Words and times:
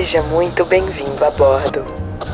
Seja 0.00 0.22
muito 0.22 0.64
bem-vindo 0.64 1.22
a 1.22 1.30
bordo. 1.30 1.84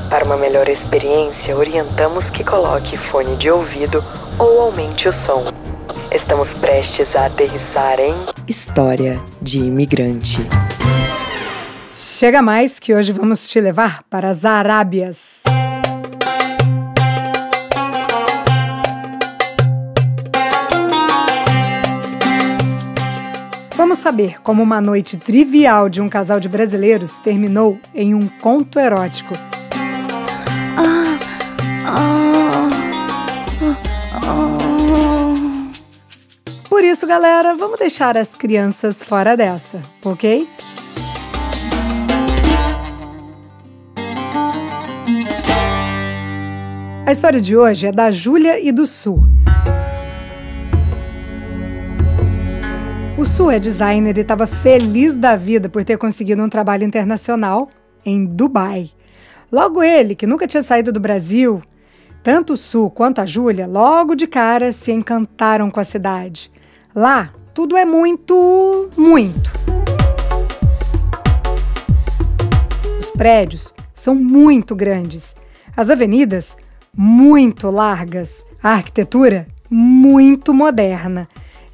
Para 0.09 0.25
uma 0.25 0.37
melhor 0.37 0.69
experiência, 0.69 1.57
orientamos 1.57 2.31
que 2.31 2.45
coloque 2.45 2.97
fone 2.97 3.35
de 3.37 3.51
ouvido 3.51 4.05
ou 4.39 4.61
aumente 4.61 5.09
o 5.09 5.13
som. 5.13 5.53
Estamos 6.13 6.55
prestes 6.55 7.17
a 7.17 7.27
aterrissar 7.27 7.99
em 7.99 8.15
História 8.47 9.21
de 9.43 9.59
Imigrante. 9.59 10.47
Chega 11.93 12.41
mais 12.41 12.79
que 12.79 12.95
hoje 12.95 13.11
vamos 13.11 13.49
te 13.49 13.61
levar 13.61 14.05
para 14.09 14.31
as 14.31 14.45
Arábias. 14.45 15.46
Vamos 23.97 24.03
saber 24.03 24.43
como 24.43 24.63
uma 24.63 24.79
noite 24.79 25.17
trivial 25.17 25.89
de 25.89 26.03
um 26.03 26.09
casal 26.09 26.39
de 26.39 26.51
brasileiros 26.51 27.17
terminou 27.17 27.81
em 27.95 28.15
um 28.15 28.29
conto 28.29 28.79
erótico. 28.79 29.33
Por 36.69 36.85
isso, 36.85 37.07
galera, 37.07 37.55
vamos 37.55 37.79
deixar 37.79 38.19
as 38.19 38.35
crianças 38.35 39.03
fora 39.03 39.35
dessa, 39.35 39.81
ok? 40.05 40.47
A 47.07 47.13
história 47.13 47.41
de 47.41 47.57
hoje 47.57 47.87
é 47.87 47.93
da 47.93 48.11
Júlia 48.11 48.61
e 48.61 48.71
do 48.71 48.87
Sul. 48.87 49.36
O 53.19 53.25
Sul 53.25 53.51
é 53.51 53.59
designer 53.59 54.19
e 54.19 54.21
estava 54.21 54.47
feliz 54.47 55.17
da 55.17 55.37
vida 55.37 55.71
por 55.71 55.83
ter 55.83 55.97
conseguido 55.97 56.43
um 56.43 56.51
trabalho 56.51 56.85
internacional 56.85 57.71
em 58.05 58.27
Dubai. 58.27 58.91
Logo 59.51 59.83
ele, 59.83 60.15
que 60.15 60.27
nunca 60.27 60.47
tinha 60.47 60.63
saído 60.63 60.93
do 60.93 61.01
Brasil, 61.01 61.63
tanto 62.23 62.53
o 62.53 62.57
Sul 62.59 62.91
quanto 62.91 63.23
a 63.23 63.25
Júlia, 63.25 63.67
logo 63.67 64.15
de 64.15 64.27
cara 64.27 64.71
se 64.71 64.93
encantaram 64.93 65.71
com 65.71 65.81
a 65.81 65.85
cidade. 65.85 66.51
Lá, 66.95 67.33
tudo 67.55 67.75
é 67.75 67.87
muito, 67.87 68.91
muito. 68.99 69.51
Os 73.01 73.11
prédios 73.13 73.73
são 73.95 74.15
muito 74.15 74.77
grandes. 74.77 75.35
As 75.75 75.89
avenidas 75.89 76.55
muito 76.95 77.71
largas, 77.71 78.45
a 78.63 78.73
arquitetura 78.73 79.47
muito 79.71 80.53
moderna. 80.53 81.27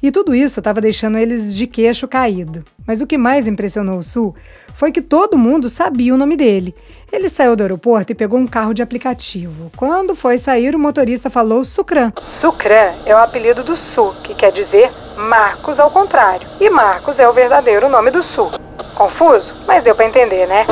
E 0.03 0.11
tudo 0.11 0.35
isso 0.35 0.59
estava 0.59 0.81
deixando 0.81 1.17
eles 1.17 1.55
de 1.55 1.65
queixo 1.65 2.09
caído. 2.09 2.61
Mas 2.85 2.99
o 2.99 3.07
que 3.07 3.17
mais 3.17 3.47
impressionou 3.47 3.97
o 3.97 4.03
Sul 4.03 4.35
foi 4.73 4.91
que 4.91 5.01
todo 5.01 5.37
mundo 5.37 5.69
sabia 5.69 6.13
o 6.13 6.17
nome 6.17 6.35
dele. 6.35 6.75
Ele 7.09 7.29
saiu 7.29 7.55
do 7.55 7.63
aeroporto 7.63 8.11
e 8.11 8.15
pegou 8.15 8.37
um 8.37 8.45
carro 8.45 8.73
de 8.73 8.83
aplicativo. 8.83 9.71
Quando 9.77 10.13
foi 10.13 10.37
sair, 10.37 10.75
o 10.75 10.79
motorista 10.79 11.29
falou 11.29 11.63
Sucran. 11.63 12.11
Sucran 12.21 12.95
é 13.05 13.15
o 13.15 13.17
apelido 13.17 13.63
do 13.63 13.77
Sul, 13.77 14.13
que 14.21 14.35
quer 14.35 14.51
dizer 14.51 14.91
Marcos 15.15 15.79
ao 15.79 15.89
contrário. 15.89 16.49
E 16.59 16.69
Marcos 16.69 17.17
é 17.17 17.29
o 17.29 17.31
verdadeiro 17.31 17.87
nome 17.87 18.11
do 18.11 18.21
Sul. 18.21 18.51
Confuso? 18.95 19.55
Mas 19.65 19.83
deu 19.83 19.95
para 19.95 20.05
entender, 20.05 20.45
né? 20.47 20.67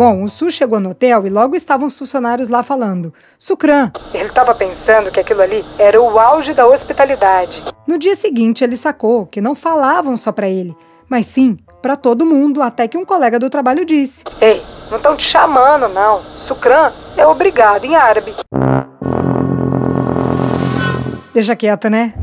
Bom, 0.00 0.22
o 0.22 0.30
Su 0.30 0.50
chegou 0.50 0.80
no 0.80 0.92
hotel 0.92 1.26
e 1.26 1.28
logo 1.28 1.54
estavam 1.54 1.86
os 1.86 1.98
funcionários 1.98 2.48
lá 2.48 2.62
falando: 2.62 3.12
Sucran. 3.38 3.92
Ele 4.14 4.30
estava 4.30 4.54
pensando 4.54 5.10
que 5.10 5.20
aquilo 5.20 5.42
ali 5.42 5.62
era 5.78 6.00
o 6.00 6.18
auge 6.18 6.54
da 6.54 6.66
hospitalidade. 6.66 7.62
No 7.86 7.98
dia 7.98 8.16
seguinte, 8.16 8.64
ele 8.64 8.78
sacou 8.78 9.26
que 9.26 9.42
não 9.42 9.54
falavam 9.54 10.16
só 10.16 10.32
para 10.32 10.48
ele, 10.48 10.74
mas 11.06 11.26
sim 11.26 11.58
para 11.82 11.96
todo 11.96 12.24
mundo, 12.24 12.62
até 12.62 12.88
que 12.88 12.96
um 12.96 13.04
colega 13.04 13.38
do 13.38 13.50
trabalho 13.50 13.84
disse: 13.84 14.24
Ei, 14.40 14.64
não 14.90 14.96
estão 14.96 15.14
te 15.14 15.24
chamando, 15.24 15.86
não. 15.86 16.22
Sucran 16.38 16.94
é 17.14 17.26
obrigado 17.26 17.84
em 17.84 17.94
árabe. 17.94 18.34
Deixa 21.34 21.54
quieto, 21.54 21.90
né? 21.90 22.14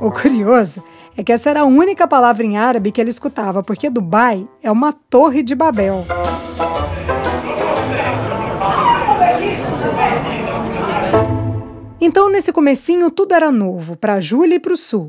O 0.00 0.12
curioso 0.12 0.84
é 1.16 1.22
que 1.22 1.32
essa 1.32 1.50
era 1.50 1.60
a 1.60 1.64
única 1.64 2.06
palavra 2.06 2.44
em 2.44 2.56
árabe 2.56 2.90
que 2.90 3.00
ele 3.00 3.10
escutava, 3.10 3.62
porque 3.62 3.88
Dubai 3.88 4.46
é 4.62 4.70
uma 4.70 4.92
torre 4.92 5.42
de 5.42 5.54
Babel. 5.54 6.04
Então, 12.00 12.28
nesse 12.28 12.52
comecinho, 12.52 13.10
tudo 13.10 13.34
era 13.34 13.50
novo 13.50 13.96
para 13.96 14.20
Júlia 14.20 14.56
e 14.56 14.60
para 14.60 14.74
o 14.74 14.76
Sul. 14.76 15.08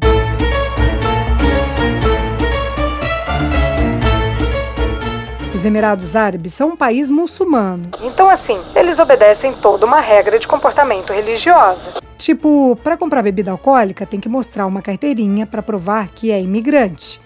Os 5.53 5.65
Emirados 5.65 6.15
Árabes 6.15 6.53
são 6.53 6.69
um 6.69 6.75
país 6.75 7.09
muçulmano. 7.09 7.89
Então, 8.01 8.29
assim, 8.29 8.61
eles 8.75 8.99
obedecem 8.99 9.51
toda 9.53 9.85
uma 9.85 9.99
regra 9.99 10.37
de 10.37 10.47
comportamento 10.47 11.11
religiosa. 11.11 12.04
Tipo, 12.17 12.77
para 12.83 12.97
comprar 12.97 13.21
bebida 13.21 13.51
alcoólica 13.51 14.05
tem 14.05 14.19
que 14.19 14.29
mostrar 14.29 14.65
uma 14.65 14.81
carteirinha 14.81 15.45
para 15.45 15.61
provar 15.61 16.09
que 16.09 16.31
é 16.31 16.41
imigrante. 16.41 17.21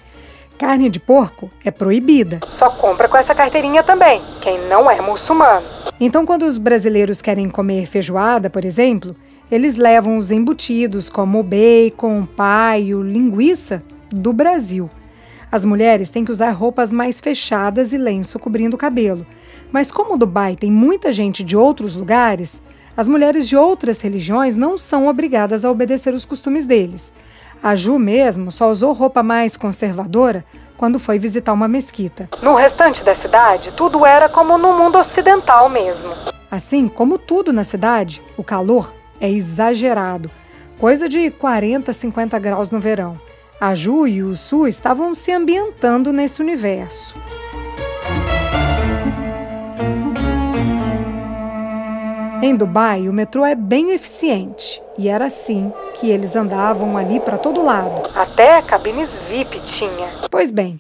Carne 0.58 0.90
de 0.90 1.00
porco 1.00 1.50
é 1.64 1.72
proibida. 1.72 2.42
Só 2.50 2.70
compra 2.70 3.08
com 3.08 3.16
essa 3.16 3.34
carteirinha 3.34 3.82
também, 3.82 4.22
quem 4.42 4.60
não 4.68 4.92
é 4.92 5.00
muçulmano. 5.00 5.66
Então, 6.02 6.26
quando 6.26 6.44
os 6.44 6.58
brasileiros 6.58 7.22
querem 7.22 7.50
comer 7.50 7.86
feijoada, 7.86 8.50
por 8.50 8.66
exemplo, 8.66 9.16
eles 9.50 9.78
levam 9.78 10.18
os 10.18 10.32
embutidos 10.32 11.10
como 11.10 11.42
bacon, 11.42 12.26
paio, 12.26 13.02
linguiça 13.02 13.82
do 14.12 14.34
Brasil. 14.34 14.90
As 15.52 15.66
mulheres 15.66 16.10
têm 16.10 16.26
que 16.26 16.32
usar 16.32 16.52
roupas 16.52 16.92
mais 16.92 17.20
fechadas 17.20 17.94
e 17.94 17.98
lenço 17.98 18.38
cobrindo 18.38 18.76
o 18.76 18.80
cabelo. 18.80 19.26
Mas 19.72 19.92
como 19.92 20.18
Dubai 20.18 20.56
tem 20.56 20.72
muita 20.72 21.12
gente 21.12 21.44
de 21.44 21.56
outros 21.56 21.96
lugares, 21.96 22.62
as 23.00 23.08
mulheres 23.08 23.48
de 23.48 23.56
outras 23.56 24.02
religiões 24.02 24.58
não 24.58 24.78
são 24.78 25.08
obrigadas 25.08 25.64
a 25.64 25.72
obedecer 25.72 26.14
os 26.14 26.26
costumes 26.26 26.66
deles. 26.66 27.14
A 27.64 27.74
Ju 27.74 27.98
mesmo 27.98 28.52
só 28.52 28.70
usou 28.70 28.92
roupa 28.92 29.24
mais 29.24 29.56
conservadora 29.56 30.44
quando 30.76 31.00
foi 31.00 31.18
visitar 31.18 31.54
uma 31.54 31.66
mesquita. 31.66 32.28
No 32.42 32.56
restante 32.56 33.02
da 33.02 33.16
cidade, 33.16 33.72
tudo 33.72 34.06
era 34.06 34.28
como 34.28 34.58
no 34.58 34.78
mundo 34.78 34.98
ocidental 34.98 35.70
mesmo. 35.70 36.10
Assim 36.52 36.90
como 36.90 37.18
tudo 37.18 37.54
na 37.54 37.64
cidade, 37.64 38.22
o 38.36 38.44
calor 38.44 38.94
é 39.22 39.30
exagerado, 39.30 40.30
coisa 40.78 41.08
de 41.08 41.32
40, 41.32 41.94
50 41.94 42.38
graus 42.38 42.70
no 42.70 42.82
verão. 42.82 43.18
A 43.62 43.74
Ju 43.74 44.08
e 44.08 44.22
o 44.22 44.36
Su 44.36 44.68
estavam 44.68 45.16
se 45.16 45.32
ambientando 45.32 46.12
nesse 46.12 46.42
universo. 46.42 47.16
Em 52.42 52.56
Dubai, 52.56 53.10
o 53.10 53.14
metrô 53.14 53.46
é 53.46 53.54
bem 53.54 53.92
eficiente 53.92 54.82
e 54.98 55.10
era 55.10 55.26
assim 55.26 55.74
que 56.00 56.10
eles 56.10 56.38
andavam 56.38 56.98
ali 56.98 57.20
para 57.20 57.38
todo 57.38 57.62
lado. 57.62 58.10
Até 58.16 58.62
cabines 58.62 59.20
VIP 59.20 59.60
tinha. 59.60 60.08
Pois 60.32 60.50
bem, 60.50 60.80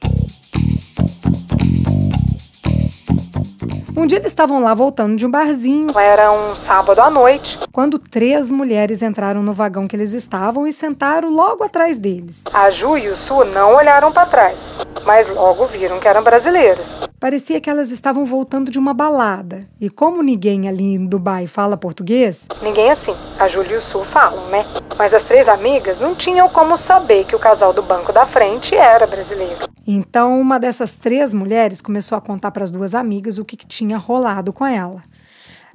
Um 3.99 4.07
dia 4.07 4.17
eles 4.17 4.31
estavam 4.31 4.63
lá 4.63 4.73
voltando 4.73 5.17
de 5.17 5.25
um 5.25 5.29
barzinho, 5.29 5.99
era 5.99 6.31
um 6.31 6.55
sábado 6.55 7.01
à 7.01 7.09
noite, 7.09 7.59
quando 7.69 7.99
três 7.99 8.49
mulheres 8.49 9.01
entraram 9.01 9.43
no 9.43 9.51
vagão 9.51 9.89
que 9.89 9.93
eles 9.93 10.13
estavam 10.13 10.65
e 10.65 10.71
sentaram 10.71 11.29
logo 11.29 11.65
atrás 11.65 11.97
deles. 11.97 12.45
A 12.53 12.69
Ju 12.69 12.97
e 12.97 13.09
o 13.09 13.15
Su 13.17 13.43
não 13.43 13.75
olharam 13.75 14.09
para 14.09 14.25
trás, 14.25 14.85
mas 15.05 15.27
logo 15.27 15.65
viram 15.65 15.99
que 15.99 16.07
eram 16.07 16.23
brasileiras. 16.23 17.01
Parecia 17.19 17.59
que 17.59 17.69
elas 17.69 17.91
estavam 17.91 18.23
voltando 18.23 18.71
de 18.71 18.79
uma 18.79 18.93
balada, 18.93 19.65
e 19.81 19.89
como 19.89 20.23
ninguém 20.23 20.69
ali 20.69 20.95
em 20.95 21.05
Dubai 21.05 21.45
fala 21.45 21.75
português, 21.75 22.47
ninguém 22.61 22.89
assim, 22.89 23.17
a 23.37 23.49
Ju 23.49 23.65
e 23.69 23.75
o 23.75 23.81
Su 23.81 24.05
falam, 24.05 24.47
né? 24.47 24.65
Mas 24.97 25.13
as 25.13 25.25
três 25.25 25.49
amigas 25.49 25.99
não 25.99 26.15
tinham 26.15 26.47
como 26.47 26.77
saber 26.77 27.25
que 27.25 27.35
o 27.35 27.39
casal 27.39 27.73
do 27.73 27.81
banco 27.81 28.13
da 28.13 28.25
frente 28.25 28.73
era 28.77 29.05
brasileiro. 29.05 29.67
Então, 29.91 30.39
uma 30.39 30.59
dessas 30.59 30.93
três 30.93 31.33
mulheres 31.33 31.81
começou 31.81 32.15
a 32.15 32.21
contar 32.21 32.51
para 32.51 32.63
as 32.63 32.69
duas 32.69 32.93
amigas 32.93 33.39
o 33.39 33.43
que, 33.43 33.57
que 33.57 33.65
tinha 33.65 33.97
rolado 33.97 34.53
com 34.53 34.63
ela. 34.63 35.01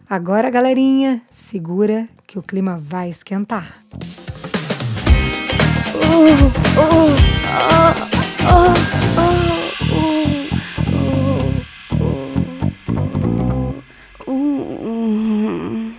Agora, 0.08 0.48
galerinha, 0.50 1.20
segura 1.32 2.08
que 2.24 2.38
o 2.38 2.42
clima 2.42 2.78
vai 2.80 3.08
esquentar. 3.08 3.74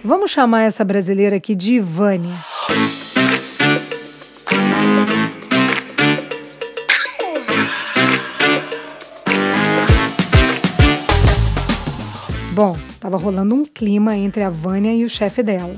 Vamos 0.06 0.32
chamar 0.32 0.62
essa 0.62 0.86
brasileira 0.86 1.36
aqui 1.36 1.54
de 1.54 1.82
Vânia. 1.82 2.34
Estava 13.16 13.18
rolando 13.18 13.56
um 13.56 13.66
clima 13.66 14.16
entre 14.16 14.44
a 14.44 14.50
Vânia 14.50 14.94
e 14.94 15.04
o 15.06 15.10
chefe 15.10 15.42
dela. 15.42 15.76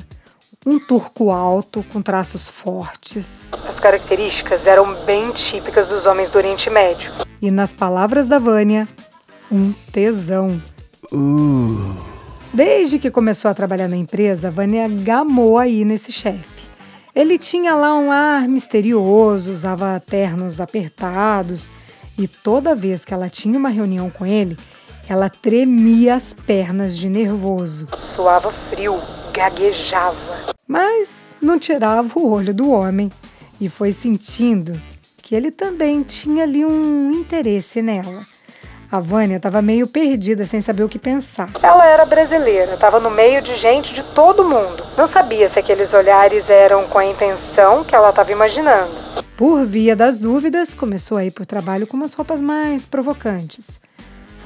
Um 0.65 0.79
turco 0.79 1.31
alto, 1.31 1.85
com 1.93 2.01
traços 2.01 2.47
fortes. 2.47 3.51
As 3.67 3.79
características 3.79 4.65
eram 4.65 5.05
bem 5.05 5.31
típicas 5.31 5.87
dos 5.87 6.05
homens 6.05 6.29
do 6.29 6.37
Oriente 6.37 6.69
Médio. 6.69 7.13
E 7.41 7.49
nas 7.51 7.71
palavras 7.71 8.27
da 8.27 8.39
Vânia, 8.39 8.87
um 9.51 9.71
tesão. 9.91 10.61
Uh. 11.11 11.95
Desde 12.53 12.97
que 12.97 13.11
começou 13.11 13.49
a 13.51 13.53
trabalhar 13.53 13.87
na 13.87 13.95
empresa, 13.95 14.51
Vânia 14.51 14.87
gamou 14.87 15.57
aí 15.57 15.85
nesse 15.85 16.11
chefe. 16.11 16.65
Ele 17.15 17.37
tinha 17.37 17.75
lá 17.75 17.95
um 17.95 18.11
ar 18.11 18.47
misterioso, 18.47 19.51
usava 19.51 20.01
ternos 20.05 20.59
apertados 20.59 21.69
e 22.17 22.27
toda 22.27 22.75
vez 22.75 23.05
que 23.05 23.13
ela 23.13 23.29
tinha 23.29 23.57
uma 23.57 23.69
reunião 23.69 24.09
com 24.09 24.25
ele, 24.25 24.57
ela 25.09 25.29
tremia 25.29 26.15
as 26.15 26.33
pernas 26.33 26.97
de 26.97 27.07
nervoso. 27.07 27.87
Suava 27.99 28.51
frio, 28.51 29.01
gaguejava. 29.31 30.53
Mas 30.67 31.37
não 31.41 31.57
tirava 31.57 32.19
o 32.19 32.29
olho 32.29 32.53
do 32.53 32.69
homem 32.69 33.11
e 33.59 33.69
foi 33.69 33.91
sentindo 33.91 34.79
que 35.17 35.33
ele 35.33 35.51
também 35.51 36.03
tinha 36.03 36.43
ali 36.43 36.65
um 36.65 37.11
interesse 37.11 37.81
nela. 37.81 38.25
A 38.89 38.99
Vânia 38.99 39.35
estava 39.35 39.61
meio 39.61 39.85
perdida, 39.85 40.45
sem 40.45 40.61
saber 40.61 40.83
o 40.83 40.87
que 40.87 40.97
pensar. 40.97 41.49
Ela 41.61 41.85
era 41.85 42.05
brasileira, 42.05 42.75
estava 42.75 43.01
no 43.01 43.09
meio 43.09 43.41
de 43.41 43.53
gente 43.57 43.93
de 43.93 44.01
todo 44.01 44.45
mundo. 44.45 44.85
Não 44.97 45.05
sabia 45.05 45.49
se 45.49 45.59
aqueles 45.59 45.93
olhares 45.93 46.49
eram 46.49 46.87
com 46.87 46.97
a 46.97 47.05
intenção 47.05 47.83
que 47.83 47.93
ela 47.93 48.11
estava 48.11 48.31
imaginando. 48.31 48.93
Por 49.35 49.65
via 49.65 49.93
das 49.93 50.21
dúvidas, 50.21 50.73
começou 50.73 51.17
a 51.17 51.25
ir 51.25 51.31
para 51.31 51.43
o 51.43 51.45
trabalho 51.45 51.85
com 51.85 51.97
umas 51.97 52.13
roupas 52.13 52.39
mais 52.39 52.85
provocantes. 52.85 53.81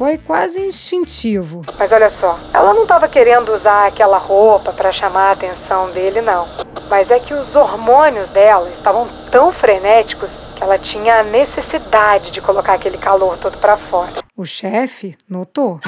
Foi 0.02 0.18
quase 0.18 0.60
instintivo. 0.60 1.62
Mas 1.78 1.92
olha 1.92 2.10
só, 2.10 2.40
ela 2.52 2.74
não 2.74 2.82
estava 2.82 3.08
querendo 3.08 3.54
usar 3.54 3.86
aquela 3.86 4.18
roupa 4.18 4.74
para 4.74 4.92
chamar 4.92 5.26
a 5.26 5.32
atenção 5.34 5.92
dele, 5.92 6.22
não. 6.22 6.48
Mas 6.90 7.12
é 7.12 7.20
que 7.20 7.36
os 7.36 7.56
hormônios 7.56 8.28
dela 8.28 8.72
estavam 8.72 9.08
tão 9.30 9.52
frenéticos 9.52 10.42
que 10.56 10.64
ela 10.64 10.80
tinha 10.80 11.20
a 11.20 11.24
necessidade 11.24 12.32
de 12.32 12.42
colocar 12.42 12.74
aquele 12.74 12.98
calor 12.98 13.38
todo 13.38 13.60
para 13.60 13.78
fora. 13.78 14.24
O 14.36 14.44
chefe 14.44 15.16
notou. 15.30 15.80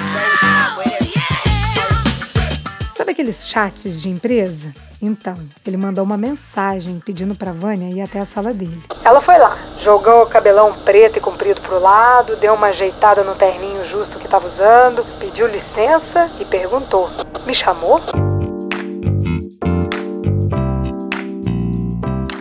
Sabe 3.03 3.11
aqueles 3.11 3.45
chats 3.45 4.01
de 4.01 4.07
empresa? 4.07 4.73
Então, 5.01 5.33
ele 5.67 5.75
mandou 5.75 6.05
uma 6.05 6.15
mensagem 6.15 7.01
pedindo 7.05 7.35
para 7.35 7.51
Vânia 7.51 7.93
ir 7.93 7.99
até 7.99 8.17
a 8.17 8.23
sala 8.23 8.53
dele. 8.53 8.81
Ela 9.03 9.19
foi 9.19 9.37
lá, 9.37 9.57
jogou 9.77 10.23
o 10.23 10.25
cabelão 10.25 10.73
preto 10.85 11.17
e 11.17 11.19
comprido 11.19 11.59
pro 11.59 11.81
lado, 11.81 12.37
deu 12.37 12.53
uma 12.53 12.67
ajeitada 12.67 13.21
no 13.21 13.35
terninho 13.35 13.83
justo 13.83 14.17
que 14.17 14.23
estava 14.23 14.47
usando, 14.47 15.05
pediu 15.19 15.47
licença 15.47 16.31
e 16.39 16.45
perguntou: 16.45 17.09
"Me 17.45 17.53
chamou?" 17.53 17.99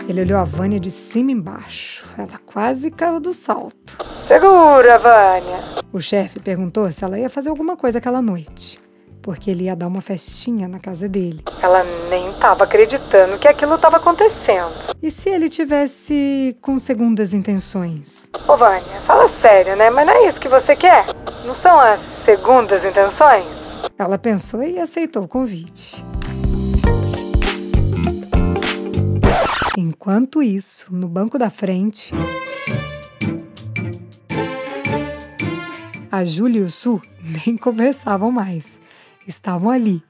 Ele 0.07 0.21
olhou 0.21 0.39
a 0.39 0.45
Vânia 0.45 0.79
de 0.79 0.91
cima 0.91 1.31
embaixo. 1.33 2.05
Ela 2.17 2.39
quase 2.45 2.89
caiu 2.89 3.19
do 3.19 3.33
salto. 3.33 3.97
Segura, 4.13 4.97
Vânia. 4.97 5.83
O 5.91 5.99
chefe 5.99 6.39
perguntou 6.39 6.89
se 6.89 7.03
ela 7.03 7.19
ia 7.19 7.29
fazer 7.29 7.49
alguma 7.49 7.75
coisa 7.75 7.97
aquela 7.97 8.21
noite 8.21 8.81
porque 9.23 9.49
ele 9.49 9.63
ia 9.63 9.75
dar 9.75 9.87
uma 9.87 10.01
festinha 10.01 10.67
na 10.67 10.79
casa 10.79 11.07
dele. 11.07 11.41
Ela 11.61 11.83
nem 12.09 12.29
estava 12.31 12.65
acreditando 12.65 13.39
que 13.39 13.47
aquilo 13.47 13.75
estava 13.75 13.95
acontecendo. 13.95 14.73
E 15.01 15.09
se 15.09 15.29
ele 15.29 15.49
tivesse 15.49 16.55
com 16.61 16.77
segundas 16.77 17.33
intenções? 17.33 18.29
Ô 18.45 18.57
Vânia, 18.57 19.01
fala 19.07 19.29
sério, 19.29 19.77
né? 19.77 19.89
Mas 19.89 20.05
não 20.05 20.13
é 20.13 20.27
isso 20.27 20.41
que 20.41 20.49
você 20.49 20.75
quer? 20.75 21.05
Não 21.45 21.53
são 21.53 21.79
as 21.79 22.01
segundas 22.01 22.83
intenções? 22.83 23.77
Ela 23.97 24.17
pensou 24.17 24.61
e 24.61 24.77
aceitou 24.77 25.23
o 25.23 25.27
convite. 25.27 26.03
Enquanto 29.77 30.43
isso, 30.43 30.93
no 30.93 31.07
banco 31.07 31.39
da 31.39 31.49
frente, 31.49 32.13
a 36.11 36.23
Júlia 36.25 36.59
e 36.59 36.63
o 36.63 36.69
Su 36.69 37.01
nem 37.45 37.55
conversavam 37.55 38.29
mais 38.29 38.81
estavam 39.27 39.69
ali, 39.69 40.03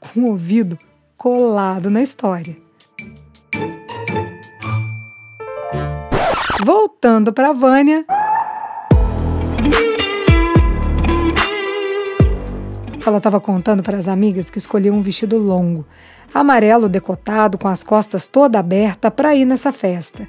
com 0.00 0.20
o 0.20 0.30
ouvido 0.30 0.78
colado 1.16 1.90
na 1.90 2.02
história. 2.02 2.56
Voltando 6.64 7.32
para 7.32 7.52
Vânia. 7.52 8.04
Ela 13.06 13.18
estava 13.18 13.38
contando 13.38 13.82
para 13.82 13.98
as 13.98 14.08
amigas 14.08 14.48
que 14.48 14.58
escolheu 14.58 14.94
um 14.94 15.02
vestido 15.02 15.36
longo, 15.36 15.84
amarelo 16.32 16.88
decotado, 16.88 17.58
com 17.58 17.68
as 17.68 17.82
costas 17.82 18.26
toda 18.26 18.58
aberta 18.58 19.10
para 19.10 19.34
ir 19.34 19.44
nessa 19.44 19.72
festa. 19.72 20.26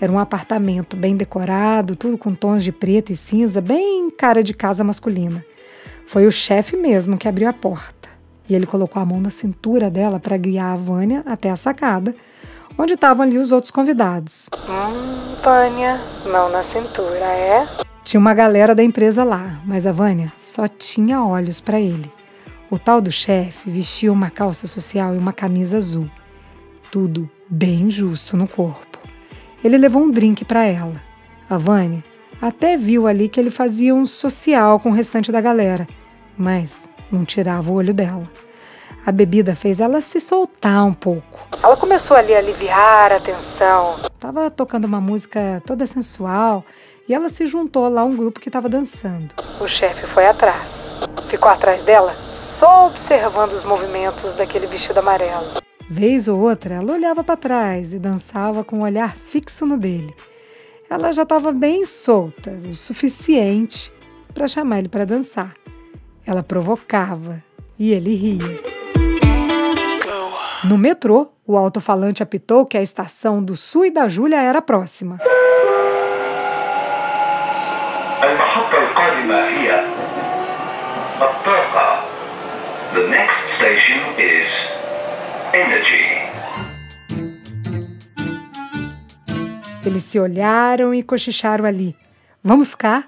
Era 0.00 0.12
um 0.12 0.18
apartamento 0.18 0.96
bem 0.96 1.16
decorado, 1.16 1.96
tudo 1.96 2.18
com 2.18 2.34
tons 2.34 2.62
de 2.62 2.72
preto 2.72 3.12
e 3.12 3.16
cinza, 3.16 3.60
bem 3.60 4.10
cara 4.10 4.42
de 4.42 4.54
casa 4.54 4.82
masculina. 4.82 5.44
Foi 6.08 6.26
o 6.26 6.32
chefe 6.32 6.74
mesmo 6.74 7.18
que 7.18 7.28
abriu 7.28 7.46
a 7.50 7.52
porta. 7.52 8.08
E 8.48 8.54
ele 8.54 8.64
colocou 8.64 9.02
a 9.02 9.04
mão 9.04 9.20
na 9.20 9.28
cintura 9.28 9.90
dela 9.90 10.18
para 10.18 10.38
guiar 10.38 10.72
a 10.72 10.74
Vânia 10.74 11.22
até 11.26 11.50
a 11.50 11.54
sacada, 11.54 12.14
onde 12.78 12.94
estavam 12.94 13.26
ali 13.26 13.36
os 13.36 13.52
outros 13.52 13.70
convidados. 13.70 14.48
Hum, 14.54 15.36
Vânia, 15.44 16.00
mão 16.24 16.48
na 16.48 16.62
cintura, 16.62 17.26
é? 17.26 17.68
Tinha 18.02 18.18
uma 18.18 18.32
galera 18.32 18.74
da 18.74 18.82
empresa 18.82 19.22
lá, 19.22 19.60
mas 19.66 19.86
a 19.86 19.92
Vânia 19.92 20.32
só 20.38 20.66
tinha 20.66 21.22
olhos 21.22 21.60
para 21.60 21.78
ele. 21.78 22.10
O 22.70 22.78
tal 22.78 23.02
do 23.02 23.12
chefe 23.12 23.68
vestia 23.68 24.10
uma 24.10 24.30
calça 24.30 24.66
social 24.66 25.14
e 25.14 25.18
uma 25.18 25.34
camisa 25.34 25.76
azul. 25.76 26.08
Tudo 26.90 27.28
bem 27.50 27.90
justo 27.90 28.34
no 28.34 28.48
corpo. 28.48 28.98
Ele 29.62 29.76
levou 29.76 30.04
um 30.04 30.10
drink 30.10 30.42
para 30.46 30.64
ela. 30.64 31.02
A 31.50 31.58
Vânia 31.58 32.02
até 32.40 32.78
viu 32.78 33.06
ali 33.06 33.28
que 33.28 33.38
ele 33.38 33.50
fazia 33.50 33.94
um 33.94 34.06
social 34.06 34.80
com 34.80 34.90
o 34.90 34.94
restante 34.94 35.30
da 35.30 35.40
galera, 35.40 35.86
mas 36.38 36.88
não 37.10 37.24
tirava 37.24 37.70
o 37.70 37.74
olho 37.74 37.92
dela. 37.92 38.22
A 39.04 39.12
bebida 39.12 39.54
fez 39.54 39.80
ela 39.80 40.00
se 40.00 40.20
soltar 40.20 40.84
um 40.84 40.92
pouco. 40.92 41.46
Ela 41.62 41.76
começou 41.76 42.16
ali 42.16 42.34
a 42.34 42.38
aliviar 42.38 43.12
a 43.12 43.20
tensão. 43.20 43.98
Tava 44.18 44.50
tocando 44.50 44.84
uma 44.84 45.00
música 45.00 45.62
toda 45.66 45.86
sensual 45.86 46.64
e 47.08 47.14
ela 47.14 47.28
se 47.28 47.46
juntou 47.46 47.88
lá 47.88 48.02
a 48.02 48.04
um 48.04 48.16
grupo 48.16 48.40
que 48.40 48.48
estava 48.48 48.68
dançando. 48.68 49.34
O 49.60 49.66
chefe 49.66 50.06
foi 50.06 50.26
atrás. 50.26 50.96
Ficou 51.26 51.50
atrás 51.50 51.82
dela, 51.82 52.16
só 52.22 52.86
observando 52.86 53.52
os 53.52 53.64
movimentos 53.64 54.34
daquele 54.34 54.66
vestido 54.66 54.98
amarelo. 54.98 55.62
Vez 55.90 56.28
ou 56.28 56.38
outra, 56.38 56.74
ela 56.74 56.92
olhava 56.92 57.24
para 57.24 57.36
trás 57.36 57.94
e 57.94 57.98
dançava 57.98 58.62
com 58.62 58.76
o 58.76 58.78
um 58.80 58.82
olhar 58.82 59.16
fixo 59.16 59.64
no 59.64 59.78
dele 59.78 60.14
ela 60.90 61.12
já 61.12 61.22
estava 61.22 61.52
bem 61.52 61.84
solta, 61.84 62.50
o 62.50 62.74
suficiente 62.74 63.92
para 64.32 64.48
chamar 64.48 64.78
ele 64.78 64.88
para 64.88 65.04
dançar. 65.04 65.54
Ela 66.28 66.42
provocava 66.42 67.42
e 67.78 67.90
ele 67.90 68.14
ria. 68.14 68.60
No 70.62 70.76
metrô, 70.76 71.28
o 71.46 71.56
alto-falante 71.56 72.22
apitou 72.22 72.66
que 72.66 72.76
a 72.76 72.82
estação 72.82 73.42
do 73.42 73.56
Sul 73.56 73.86
e 73.86 73.90
da 73.90 74.06
Júlia 74.08 74.42
era 74.42 74.60
próxima. 74.60 75.16
Eles 89.86 90.02
se 90.02 90.20
olharam 90.20 90.92
e 90.92 91.02
cochicharam 91.02 91.64
ali. 91.64 91.96
Vamos 92.44 92.68
ficar? 92.68 93.06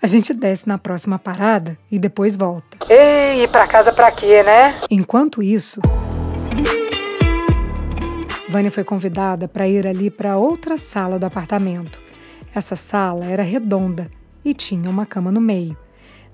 A 0.00 0.06
gente 0.06 0.34
desce 0.34 0.68
na 0.68 0.76
próxima 0.76 1.18
parada 1.18 1.76
e 1.90 1.98
depois 1.98 2.36
volta. 2.36 2.76
Ei, 2.88 3.42
ir 3.42 3.48
pra 3.48 3.66
casa 3.66 3.92
pra 3.92 4.10
quê, 4.10 4.42
né? 4.42 4.80
Enquanto 4.90 5.42
isso, 5.42 5.80
Vânia 8.48 8.70
foi 8.70 8.84
convidada 8.84 9.48
para 9.48 9.66
ir 9.66 9.86
ali 9.86 10.10
para 10.10 10.36
outra 10.36 10.78
sala 10.78 11.18
do 11.18 11.26
apartamento. 11.26 12.00
Essa 12.54 12.76
sala 12.76 13.24
era 13.24 13.42
redonda 13.42 14.10
e 14.44 14.54
tinha 14.54 14.88
uma 14.88 15.06
cama 15.06 15.32
no 15.32 15.40
meio. 15.40 15.76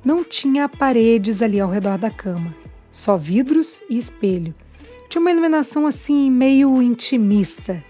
Não 0.05 0.25
tinha 0.25 0.69
paredes 0.69 1.41
ali 1.41 1.61
ao 1.61 1.71
redor 1.71 1.97
da 1.97 2.11
cama, 2.11 2.55
só 2.91 3.17
vidros 3.17 3.83
e 3.89 3.97
espelho. 3.97 4.55
Tinha 5.09 5.21
uma 5.21 5.31
iluminação 5.31 5.87
assim 5.87 6.31
meio 6.31 6.83
intimista 6.83 7.83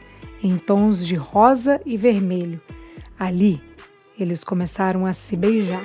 em 0.43 0.59
tons 0.59 1.07
de 1.07 1.15
rosa 1.15 1.81
e 1.87 1.97
vermelho. 1.97 2.61
Ali, 3.19 3.61
eles 4.23 4.45
começaram 4.45 5.05
a 5.05 5.13
se 5.13 5.37
beijar. 5.37 5.83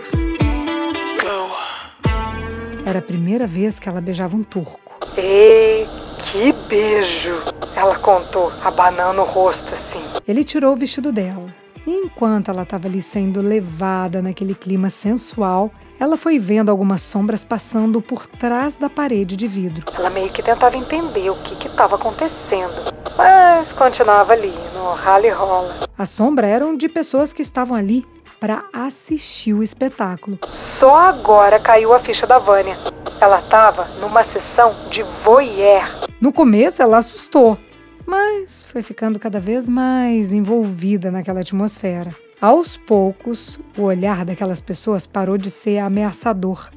Era 2.85 2.99
a 2.99 3.01
primeira 3.01 3.45
vez 3.45 3.79
que 3.79 3.89
ela 3.89 3.99
beijava 3.99 4.37
um 4.37 4.43
turco. 4.43 4.97
Ei, 5.17 5.87
que 6.17 6.53
beijo! 6.69 7.33
Ela 7.75 7.97
contou, 7.97 8.51
abanando 8.63 9.21
o 9.21 9.25
rosto 9.25 9.73
assim. 9.73 10.01
Ele 10.27 10.43
tirou 10.43 10.73
o 10.73 10.75
vestido 10.75 11.11
dela 11.11 11.53
E 11.85 11.91
enquanto 11.91 12.49
ela 12.49 12.63
estava 12.63 12.87
ali 12.87 13.01
sendo 13.01 13.41
levada 13.41 14.21
naquele 14.21 14.55
clima 14.55 14.89
sensual, 14.89 15.71
ela 15.99 16.15
foi 16.15 16.37
vendo 16.37 16.69
algumas 16.69 17.01
sombras 17.01 17.43
passando 17.43 18.01
por 18.01 18.27
trás 18.27 18.75
da 18.75 18.89
parede 18.89 19.35
de 19.35 19.47
vidro. 19.47 19.83
Ela 19.93 20.09
meio 20.09 20.29
que 20.29 20.43
tentava 20.43 20.77
entender 20.77 21.29
o 21.29 21.35
que 21.35 21.67
estava 21.67 21.95
acontecendo, 21.95 22.93
mas 23.17 23.73
continuava 23.73 24.33
ali, 24.33 24.53
no 24.73 24.93
rally 24.93 25.29
rola. 25.29 25.89
A 25.97 26.05
sombra 26.05 26.47
eram 26.47 26.77
de 26.77 26.87
pessoas 26.87 27.33
que 27.33 27.41
estavam 27.41 27.75
ali 27.75 28.05
para 28.39 28.65
assistir 28.71 29.53
o 29.53 29.63
espetáculo. 29.63 30.39
Só 30.49 30.95
agora 30.95 31.59
caiu 31.59 31.93
a 31.93 31.99
ficha 31.99 32.27
da 32.27 32.37
Vânia. 32.37 32.77
Ela 33.19 33.39
estava 33.39 33.85
numa 33.99 34.23
sessão 34.23 34.75
de 34.89 35.03
voyeur. 35.03 36.07
No 36.21 36.31
começo 36.31 36.81
ela 36.81 36.97
assustou, 36.97 37.57
mas 38.05 38.63
foi 38.63 38.81
ficando 38.81 39.19
cada 39.19 39.39
vez 39.39 39.67
mais 39.67 40.31
envolvida 40.33 41.11
naquela 41.11 41.41
atmosfera. 41.41 42.15
Aos 42.39 42.77
poucos, 42.77 43.59
o 43.77 43.81
olhar 43.81 44.23
daquelas 44.23 44.61
pessoas 44.61 45.07
parou 45.07 45.37
de 45.37 45.49
ser 45.49 45.79
ameaçador 45.79 46.69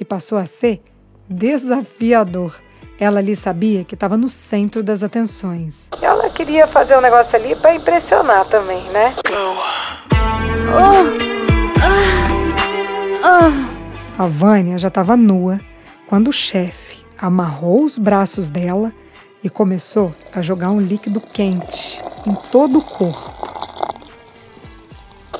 e 0.00 0.04
passou 0.04 0.36
a 0.36 0.46
ser 0.46 0.82
desafiador. 1.28 2.60
Ela 2.98 3.18
ali 3.18 3.34
sabia 3.34 3.84
que 3.84 3.94
estava 3.94 4.16
no 4.16 4.28
centro 4.28 4.82
das 4.82 5.02
atenções. 5.02 5.90
Ela 6.00 6.30
queria 6.30 6.66
fazer 6.66 6.96
um 6.96 7.00
negócio 7.00 7.36
ali 7.36 7.56
para 7.56 7.74
impressionar 7.74 8.46
também, 8.46 8.82
né? 8.90 9.14
A 14.16 14.26
Vânia 14.26 14.78
já 14.78 14.88
estava 14.88 15.16
nua 15.16 15.60
quando 16.06 16.28
o 16.28 16.32
chefe 16.32 17.04
amarrou 17.18 17.82
os 17.84 17.98
braços 17.98 18.48
dela 18.48 18.92
e 19.42 19.50
começou 19.50 20.14
a 20.32 20.40
jogar 20.40 20.70
um 20.70 20.80
líquido 20.80 21.20
quente 21.20 22.00
em 22.26 22.34
todo 22.50 22.78
o 22.78 22.82
corpo. 22.82 23.34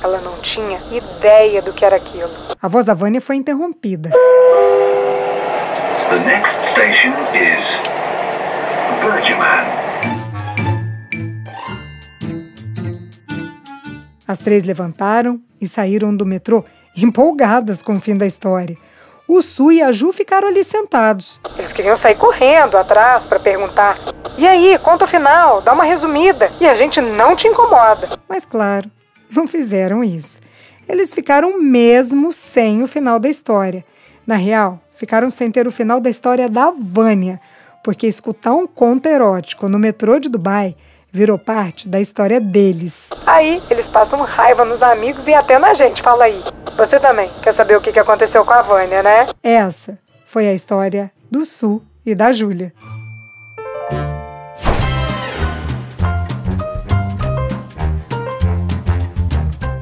Ela 0.03 0.19
não 0.21 0.39
tinha 0.41 0.79
ideia 0.91 1.61
do 1.61 1.73
que 1.73 1.85
era 1.85 1.95
aquilo. 1.95 2.31
A 2.61 2.67
voz 2.67 2.85
da 2.85 2.93
Vânia 2.93 3.21
foi 3.21 3.37
interrompida. 3.37 4.11
The 6.09 6.19
next 6.19 6.51
station 6.73 7.13
is 7.33 7.65
Bergman. 9.01 9.84
As 14.27 14.39
três 14.39 14.63
levantaram 14.63 15.39
e 15.61 15.67
saíram 15.67 16.15
do 16.15 16.25
metrô 16.25 16.65
empolgadas 16.95 17.83
com 17.83 17.95
o 17.95 17.99
fim 17.99 18.15
da 18.15 18.25
história. 18.25 18.75
O 19.27 19.41
Su 19.41 19.71
e 19.71 19.81
a 19.81 19.91
Ju 19.91 20.11
ficaram 20.11 20.47
ali 20.47 20.63
sentados. 20.63 21.41
Eles 21.57 21.73
queriam 21.73 21.95
sair 21.95 22.15
correndo 22.15 22.77
atrás 22.77 23.25
para 23.25 23.39
perguntar: 23.39 23.97
e 24.37 24.47
aí, 24.47 24.77
conta 24.79 25.05
o 25.05 25.07
final, 25.07 25.61
dá 25.61 25.73
uma 25.73 25.83
resumida, 25.83 26.51
e 26.59 26.67
a 26.67 26.75
gente 26.75 27.01
não 27.01 27.35
te 27.35 27.47
incomoda. 27.47 28.19
Mas 28.27 28.45
claro, 28.45 28.89
não 29.31 29.47
fizeram 29.47 30.03
isso. 30.03 30.39
Eles 30.87 31.13
ficaram 31.13 31.59
mesmo 31.59 32.31
sem 32.31 32.83
o 32.83 32.87
final 32.87 33.19
da 33.19 33.29
história. 33.29 33.83
Na 34.25 34.35
real, 34.35 34.79
ficaram 34.91 35.29
sem 35.31 35.49
ter 35.49 35.67
o 35.67 35.71
final 35.71 35.99
da 35.99 36.09
história 36.09 36.47
da 36.47 36.71
Vânia, 36.71 37.39
porque 37.83 38.07
escutar 38.07 38.53
um 38.53 38.67
conto 38.67 39.07
erótico 39.07 39.67
no 39.67 39.79
metrô 39.79 40.19
de 40.19 40.29
Dubai 40.29 40.75
virou 41.15 41.39
parte 41.39 41.87
da 41.87 41.99
história 42.01 42.41
deles. 42.41 43.09
Aí 43.25 43.63
eles 43.69 43.87
passam 43.87 44.19
raiva 44.19 44.65
nos 44.65 44.83
amigos 44.83 45.27
e 45.27 45.33
até 45.33 45.57
na 45.57 45.73
gente. 45.73 46.01
Fala 46.01 46.25
aí. 46.25 46.43
Você 46.77 46.99
também 46.99 47.31
quer 47.41 47.53
saber 47.53 47.77
o 47.77 47.81
que 47.81 47.97
aconteceu 47.97 48.43
com 48.43 48.51
a 48.51 48.61
Vânia, 48.61 49.01
né? 49.01 49.29
Essa 49.41 49.97
foi 50.25 50.47
a 50.47 50.53
história 50.53 51.09
do 51.31 51.45
Sul 51.45 51.81
e 52.05 52.13
da 52.13 52.33
Júlia. 52.33 52.73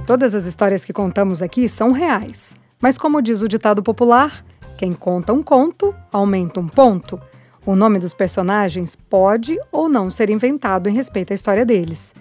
Todas 0.06 0.36
as 0.36 0.46
histórias 0.46 0.86
que 0.86 0.94
contamos 0.94 1.42
aqui 1.42 1.68
são 1.68 1.92
reais. 1.92 2.56
Mas, 2.80 2.98
como 2.98 3.22
diz 3.22 3.42
o 3.42 3.48
ditado 3.48 3.82
popular, 3.82 4.46
quem 4.78 4.94
conta 4.94 5.34
um 5.34 5.42
conto 5.42 5.96
aumenta 6.12 6.60
um 6.60 6.68
ponto. 6.68 7.20
O 7.66 7.76
nome 7.76 7.98
dos 7.98 8.14
personagens 8.14 8.96
pode 8.96 9.58
ou 9.72 9.88
não 9.88 10.10
ser 10.10 10.30
inventado 10.30 10.90
em 10.90 10.94
respeito 10.94 11.32
à 11.32 11.34
história 11.34 11.66
deles. 11.66 12.14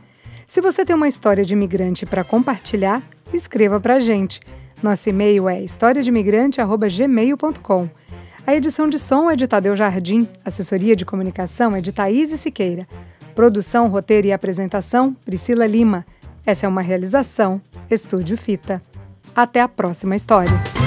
Se 0.46 0.60
você 0.60 0.84
tem 0.84 0.94
uma 0.94 1.08
história 1.08 1.44
de 1.44 1.54
imigrante 1.54 2.06
para 2.06 2.22
compartilhar, 2.22 3.02
escreva 3.32 3.80
para 3.80 3.96
a 3.96 4.00
gente. 4.00 4.38
Nosso 4.82 5.08
e-mail 5.08 5.48
é 5.48 5.62
historiademigrante.gmail.com. 5.62 7.88
A 8.46 8.54
edição 8.54 8.88
de 8.88 8.98
som 8.98 9.30
é 9.30 9.36
de 9.36 9.46
Tadeu 9.46 9.76
Jardim, 9.76 10.28
assessoria 10.44 10.94
de 10.94 11.04
comunicação 11.04 11.74
é 11.74 11.80
de 11.80 11.92
Thaís 11.92 12.28
Siqueira. 12.38 12.86
Produção, 13.34 13.88
roteiro 13.88 14.26
e 14.26 14.32
apresentação, 14.32 15.16
Priscila 15.24 15.66
Lima. 15.66 16.04
Essa 16.44 16.66
é 16.66 16.68
uma 16.68 16.82
realização 16.82 17.62
Estúdio 17.90 18.36
Fita. 18.36 18.82
Até 19.34 19.60
a 19.60 19.68
próxima 19.68 20.16
história. 20.16 20.81